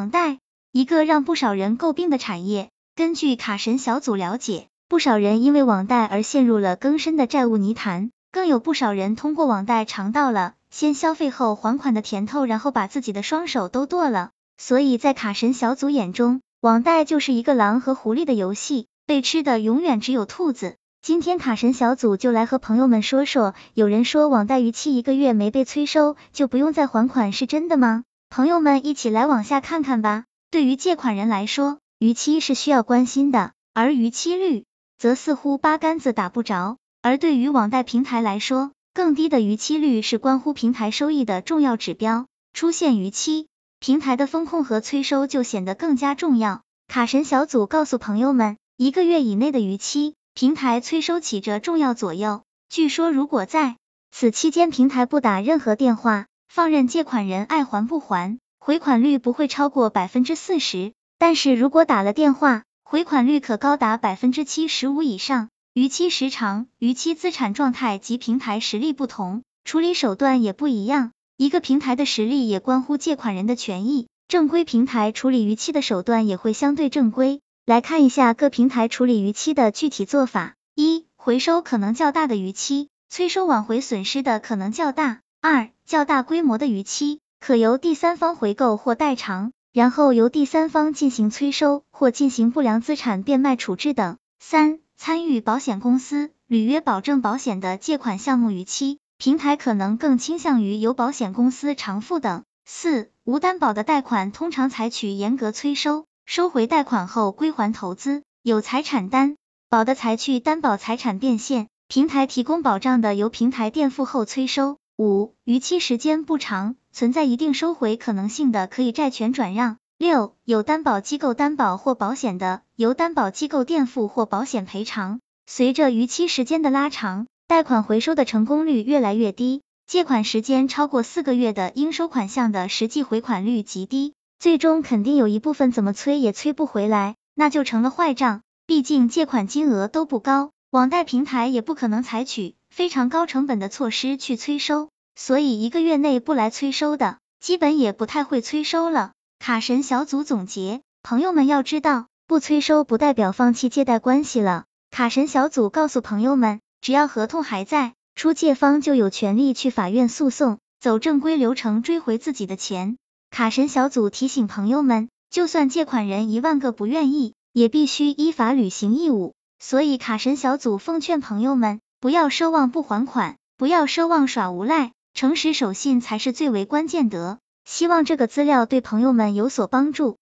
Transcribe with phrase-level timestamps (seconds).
[0.00, 0.38] 网贷，
[0.72, 2.70] 一个让不少人诟病的产业。
[2.96, 14.30] 根据卡神小组了解，不少人因为网贷而陷入了更深的债务泥潭，更有不少人通过网贷尝到了先消费后还款的甜头，然后把自己的双手都剁了。
[14.56, 20.76] 所以在卡神小组眼中，网贷就是一个狼和狐狸的游戏，被吃的永远只有兔子。
[21.02, 28.04] 今天卡神小组就来和朋友们说说，有人说网贷逾期一个月没被催收就不用再还款，是真的吗？
[28.30, 30.22] 朋友们一起来往下看看吧。
[30.52, 34.66] 对于借款人来说，逾期是需要关心的，而逾期率
[34.98, 36.76] 则似乎八竿子打不着。
[37.02, 42.28] 而对于网贷平台来说，更低的逾期率是关乎平台收益的重要指标。
[42.52, 43.48] 出现逾期，
[43.80, 46.62] 平台的风控和催收就显得更加重要。
[46.86, 50.14] 卡神小组告诉朋友们，一个月以内的逾期。
[50.34, 52.42] 平台催收起着重要作用。
[52.68, 53.76] 据说，如果在
[54.12, 60.94] 此期间平台不打任何电话，放任借款人爱还不还，回款率不会超过百分之四十。
[61.16, 65.48] 但是如果打了电话，回款率可高达百分之七十五以上。
[65.74, 71.12] 逾期时长、逾期资产状态及平台实力不同，处理手段也不一样。
[71.36, 74.08] 一个平台的实力也关乎借款人的权益。
[74.26, 77.40] 正规平台处理逾期的手段也会相对正规。
[77.64, 106.04] 来看一下各平台处理逾期的具体做法：一、回收可能较大的逾期，催收挽回损失的可能较大；二、较大规模的逾期，可由第三方回购或代偿，然后由第三方进行催收或进行不良资产变卖处置等；三、参与保险公司履约保证保险的借款项目逾期，平台可能更倾向于由保险公司偿付等；四、无担保的贷款通常采取严格催收。
[106.26, 109.36] 收回贷款后归还投资，有财产担
[109.70, 114.76] 保的采取担保财产变现，平台提供保障的由平台垫付后催收。
[115.00, 119.78] 五、逾期时间不长，存在一定收回可能性的，可以债权转让。
[119.96, 125.20] 六、有担保机构担保或保险的，由担保机构垫付或保险赔偿。
[125.46, 134.12] 随着逾期时间的拉长，贷款回收的成功率越来越低，借款时间超过四个月的应收款项的实际回款率极低。
[134.38, 138.42] 最终肯定有一部分怎么催也催不回来，那就成了坏账。
[138.66, 149.10] 毕竟借款金额都不高，网贷平台也不可能采取非常高成本的措施去催收，所以一个月内不来催收的，基本也不太会催收了。
[149.40, 154.66] 卡神小组总结，朋友们要知道，不催收不代表放弃借贷关系了。
[154.92, 162.96] 卡神小组告诉朋友们，只要合同还在，出借方就有权利去法院诉讼，走正规流程追回自己的钱。
[163.32, 169.34] 卡神小组提醒朋友们，就算借款人一万个不愿意，也必须依法履行义务。
[169.60, 177.38] 所以卡神小组奉劝朋友们，不要奢望不还款，不要奢望耍无赖，诚实守信才是最为关键的。
[177.66, 180.16] 希望这个资料对朋友们有所帮助。